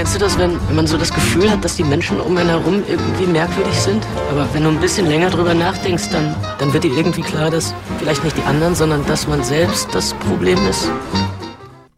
Kennst 0.00 0.14
du 0.14 0.18
das, 0.18 0.38
wenn, 0.38 0.52
wenn 0.66 0.76
man 0.76 0.86
so 0.86 0.96
das 0.96 1.12
Gefühl 1.12 1.50
hat, 1.50 1.62
dass 1.62 1.76
die 1.76 1.84
Menschen 1.84 2.22
um 2.22 2.34
einen 2.34 2.48
herum 2.48 2.82
irgendwie 2.88 3.26
merkwürdig 3.26 3.74
sind? 3.74 4.02
Aber 4.30 4.48
wenn 4.54 4.64
du 4.64 4.70
ein 4.70 4.80
bisschen 4.80 5.06
länger 5.06 5.28
drüber 5.28 5.52
nachdenkst, 5.52 6.08
dann, 6.08 6.34
dann 6.58 6.72
wird 6.72 6.84
dir 6.84 6.96
irgendwie 6.96 7.20
klar, 7.20 7.50
dass 7.50 7.74
vielleicht 7.98 8.24
nicht 8.24 8.34
die 8.38 8.42
anderen, 8.44 8.74
sondern 8.74 9.04
dass 9.04 9.28
man 9.28 9.44
selbst 9.44 9.94
das 9.94 10.14
Problem 10.14 10.56
ist. 10.70 10.90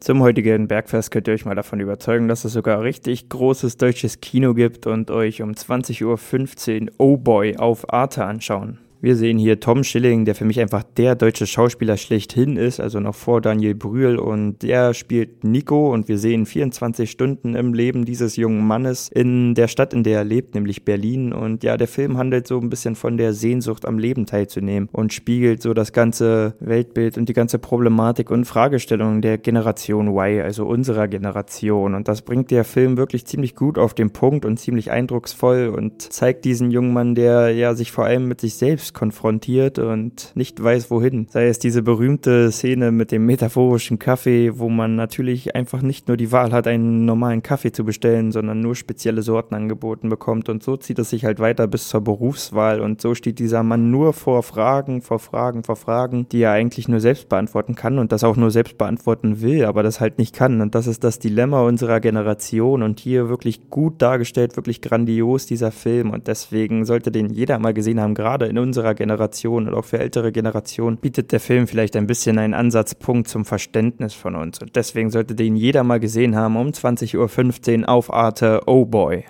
Zum 0.00 0.20
heutigen 0.20 0.66
Bergfest 0.66 1.12
könnt 1.12 1.28
ihr 1.28 1.34
euch 1.34 1.44
mal 1.44 1.54
davon 1.54 1.78
überzeugen, 1.78 2.26
dass 2.26 2.44
es 2.44 2.54
sogar 2.54 2.82
richtig 2.82 3.28
großes 3.28 3.76
deutsches 3.76 4.20
Kino 4.20 4.52
gibt 4.52 4.88
und 4.88 5.12
euch 5.12 5.40
um 5.40 5.52
20.15 5.52 6.02
Uhr 6.02 6.92
Oh 6.98 7.16
Boy 7.16 7.56
auf 7.56 7.92
Arte 7.92 8.24
anschauen. 8.24 8.78
Wir 9.02 9.16
sehen 9.16 9.36
hier 9.36 9.58
Tom 9.58 9.82
Schilling, 9.82 10.26
der 10.26 10.36
für 10.36 10.44
mich 10.44 10.60
einfach 10.60 10.84
der 10.84 11.16
deutsche 11.16 11.48
Schauspieler 11.48 11.96
schlechthin 11.96 12.56
ist, 12.56 12.78
also 12.78 13.00
noch 13.00 13.16
vor 13.16 13.40
Daniel 13.40 13.74
Brühl. 13.74 14.16
Und 14.16 14.62
der 14.62 14.94
spielt 14.94 15.42
Nico. 15.42 15.92
Und 15.92 16.06
wir 16.06 16.18
sehen 16.18 16.46
24 16.46 17.10
Stunden 17.10 17.56
im 17.56 17.74
Leben 17.74 18.04
dieses 18.04 18.36
jungen 18.36 18.64
Mannes 18.64 19.08
in 19.08 19.56
der 19.56 19.66
Stadt, 19.66 19.92
in 19.92 20.04
der 20.04 20.18
er 20.18 20.24
lebt, 20.24 20.54
nämlich 20.54 20.84
Berlin. 20.84 21.32
Und 21.32 21.64
ja, 21.64 21.76
der 21.76 21.88
Film 21.88 22.16
handelt 22.16 22.46
so 22.46 22.60
ein 22.60 22.70
bisschen 22.70 22.94
von 22.94 23.16
der 23.16 23.32
Sehnsucht 23.32 23.86
am 23.86 23.98
Leben 23.98 24.24
teilzunehmen 24.24 24.88
und 24.92 25.12
spiegelt 25.12 25.62
so 25.62 25.74
das 25.74 25.92
ganze 25.92 26.54
Weltbild 26.60 27.18
und 27.18 27.28
die 27.28 27.32
ganze 27.32 27.58
Problematik 27.58 28.30
und 28.30 28.44
Fragestellung 28.44 29.20
der 29.20 29.36
Generation 29.36 30.16
Y, 30.16 30.42
also 30.42 30.64
unserer 30.64 31.08
Generation. 31.08 31.96
Und 31.96 32.06
das 32.06 32.22
bringt 32.22 32.52
der 32.52 32.62
Film 32.62 32.96
wirklich 32.96 33.26
ziemlich 33.26 33.56
gut 33.56 33.78
auf 33.78 33.94
den 33.94 34.12
Punkt 34.12 34.44
und 34.44 34.58
ziemlich 34.58 34.92
eindrucksvoll 34.92 35.74
und 35.76 36.02
zeigt 36.12 36.44
diesen 36.44 36.70
jungen 36.70 36.92
Mann, 36.92 37.16
der 37.16 37.52
ja 37.52 37.74
sich 37.74 37.90
vor 37.90 38.04
allem 38.04 38.28
mit 38.28 38.40
sich 38.40 38.54
konfrontiert 38.94 39.78
und 39.78 40.32
nicht 40.34 40.62
weiß, 40.62 40.90
wohin. 40.90 41.26
Sei 41.30 41.46
es 41.46 41.58
diese 41.58 41.82
berühmte 41.82 42.50
Szene 42.50 42.92
mit 42.92 43.12
dem 43.12 43.26
metaphorischen 43.26 43.98
Kaffee, 43.98 44.58
wo 44.58 44.68
man 44.68 44.94
natürlich 44.96 45.54
einfach 45.54 45.82
nicht 45.82 46.08
nur 46.08 46.16
die 46.16 46.32
Wahl 46.32 46.52
hat, 46.52 46.66
einen 46.66 47.04
normalen 47.04 47.42
Kaffee 47.42 47.72
zu 47.72 47.84
bestellen, 47.84 48.32
sondern 48.32 48.60
nur 48.60 48.74
spezielle 48.74 49.22
Sorten 49.22 49.54
angeboten 49.54 50.08
bekommt. 50.08 50.48
Und 50.48 50.62
so 50.62 50.76
zieht 50.76 50.98
es 50.98 51.10
sich 51.10 51.24
halt 51.24 51.40
weiter 51.40 51.66
bis 51.66 51.88
zur 51.88 52.00
Berufswahl. 52.00 52.80
Und 52.80 53.00
so 53.00 53.14
steht 53.14 53.38
dieser 53.38 53.62
Mann 53.62 53.90
nur 53.90 54.12
vor 54.12 54.42
Fragen, 54.42 55.02
vor 55.02 55.18
Fragen, 55.18 55.64
vor 55.64 55.76
Fragen, 55.76 56.28
die 56.30 56.42
er 56.42 56.52
eigentlich 56.52 56.88
nur 56.88 57.00
selbst 57.00 57.28
beantworten 57.28 57.74
kann 57.74 57.98
und 57.98 58.12
das 58.12 58.24
auch 58.24 58.36
nur 58.36 58.50
selbst 58.50 58.78
beantworten 58.78 59.40
will, 59.40 59.64
aber 59.64 59.82
das 59.82 60.00
halt 60.00 60.18
nicht 60.18 60.34
kann. 60.34 60.60
Und 60.60 60.74
das 60.74 60.86
ist 60.86 61.04
das 61.04 61.18
Dilemma 61.18 61.62
unserer 61.62 62.00
Generation 62.00 62.82
und 62.82 63.00
hier 63.00 63.28
wirklich 63.28 63.70
gut 63.70 64.02
dargestellt, 64.02 64.56
wirklich 64.56 64.80
grandios 64.80 65.46
dieser 65.46 65.70
Film. 65.70 66.10
Und 66.10 66.28
deswegen 66.28 66.84
sollte 66.84 67.10
den 67.10 67.30
jeder 67.30 67.58
mal 67.58 67.74
gesehen 67.74 68.00
haben, 68.00 68.14
gerade 68.14 68.46
in 68.46 68.58
unserer 68.58 68.81
unserer 68.82 68.94
Generation 68.94 69.68
und 69.68 69.74
auch 69.74 69.84
für 69.84 69.98
ältere 69.98 70.32
Generationen 70.32 70.96
bietet 70.96 71.30
der 71.30 71.38
Film 71.38 71.68
vielleicht 71.68 71.94
ein 71.94 72.08
bisschen 72.08 72.38
einen 72.38 72.52
Ansatzpunkt 72.52 73.28
zum 73.28 73.44
Verständnis 73.44 74.12
von 74.12 74.34
uns. 74.34 74.60
Und 74.60 74.74
deswegen 74.74 75.10
sollte 75.10 75.36
den 75.36 75.54
jeder 75.54 75.84
mal 75.84 76.00
gesehen 76.00 76.34
haben 76.34 76.56
um 76.56 76.68
20.15 76.68 77.82
Uhr 77.82 77.88
auf 77.88 78.12
Arte 78.12 78.62
Oh 78.66 78.84
Boy. 78.84 79.24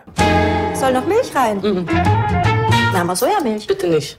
Soll 0.74 0.94
noch 0.94 1.06
Milch 1.06 1.34
rein? 1.34 1.58
Mhm. 1.58 1.86
Na, 2.94 3.02
aber 3.02 3.14
Sojamilch. 3.14 3.66
Bitte 3.66 3.88
nicht. 3.88 4.18